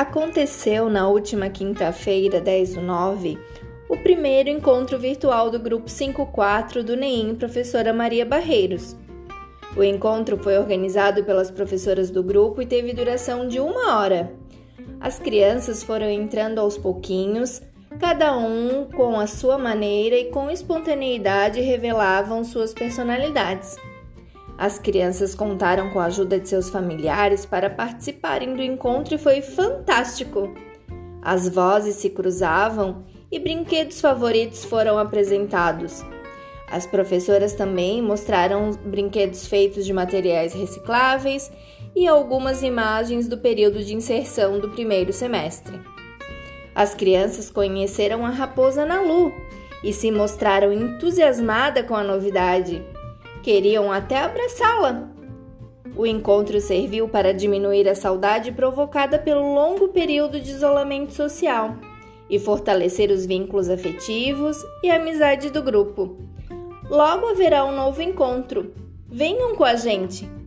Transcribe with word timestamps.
Aconteceu 0.00 0.88
na 0.88 1.06
última 1.08 1.50
quinta-feira, 1.50 2.40
10 2.40 2.76
do 2.76 2.80
9, 2.80 3.38
o 3.86 3.98
primeiro 3.98 4.48
encontro 4.48 4.98
virtual 4.98 5.50
do 5.50 5.58
Grupo 5.58 5.90
54 5.90 6.82
do 6.82 6.96
NEIM 6.96 7.34
Professora 7.34 7.92
Maria 7.92 8.24
Barreiros. 8.24 8.96
O 9.76 9.84
encontro 9.84 10.38
foi 10.38 10.56
organizado 10.56 11.22
pelas 11.22 11.50
professoras 11.50 12.10
do 12.10 12.22
grupo 12.22 12.62
e 12.62 12.66
teve 12.66 12.94
duração 12.94 13.46
de 13.46 13.60
uma 13.60 13.98
hora. 13.98 14.32
As 14.98 15.18
crianças 15.18 15.84
foram 15.84 16.08
entrando 16.08 16.60
aos 16.60 16.78
pouquinhos, 16.78 17.60
cada 18.00 18.34
um 18.34 18.86
com 18.86 19.20
a 19.20 19.26
sua 19.26 19.58
maneira 19.58 20.16
e 20.16 20.30
com 20.30 20.48
espontaneidade 20.48 21.60
revelavam 21.60 22.42
suas 22.42 22.72
personalidades. 22.72 23.76
As 24.60 24.78
crianças 24.78 25.34
contaram 25.34 25.88
com 25.88 25.98
a 25.98 26.04
ajuda 26.04 26.38
de 26.38 26.46
seus 26.46 26.68
familiares 26.68 27.46
para 27.46 27.70
participarem 27.70 28.54
do 28.54 28.62
encontro 28.62 29.14
e 29.14 29.18
foi 29.18 29.40
fantástico. 29.40 30.54
As 31.22 31.48
vozes 31.48 31.94
se 31.94 32.10
cruzavam 32.10 33.06
e 33.32 33.38
brinquedos 33.38 34.02
favoritos 34.02 34.62
foram 34.62 34.98
apresentados. 34.98 36.04
As 36.70 36.86
professoras 36.86 37.54
também 37.54 38.02
mostraram 38.02 38.72
brinquedos 38.84 39.48
feitos 39.48 39.86
de 39.86 39.94
materiais 39.94 40.52
recicláveis 40.52 41.50
e 41.96 42.06
algumas 42.06 42.62
imagens 42.62 43.26
do 43.26 43.38
período 43.38 43.82
de 43.82 43.94
inserção 43.94 44.60
do 44.60 44.68
primeiro 44.68 45.10
semestre. 45.10 45.80
As 46.74 46.94
crianças 46.94 47.50
conheceram 47.50 48.26
a 48.26 48.30
raposa 48.30 48.84
Nalu 48.84 49.32
e 49.82 49.90
se 49.90 50.10
mostraram 50.10 50.70
entusiasmadas 50.70 51.86
com 51.86 51.94
a 51.94 52.04
novidade. 52.04 52.99
Queriam 53.42 53.90
até 53.90 54.18
abraçá-la. 54.18 55.08
O 55.96 56.06
encontro 56.06 56.60
serviu 56.60 57.08
para 57.08 57.34
diminuir 57.34 57.88
a 57.88 57.94
saudade 57.94 58.52
provocada 58.52 59.18
pelo 59.18 59.54
longo 59.54 59.88
período 59.88 60.40
de 60.40 60.50
isolamento 60.50 61.12
social 61.12 61.76
e 62.28 62.38
fortalecer 62.38 63.10
os 63.10 63.26
vínculos 63.26 63.68
afetivos 63.68 64.56
e 64.82 64.90
a 64.90 64.96
amizade 64.96 65.50
do 65.50 65.62
grupo. 65.62 66.16
Logo 66.88 67.26
haverá 67.28 67.64
um 67.64 67.74
novo 67.74 68.00
encontro. 68.00 68.72
Venham 69.08 69.54
com 69.56 69.64
a 69.64 69.74
gente! 69.74 70.39